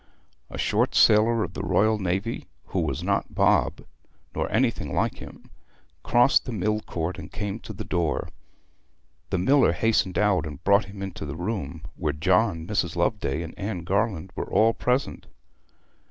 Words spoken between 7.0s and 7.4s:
and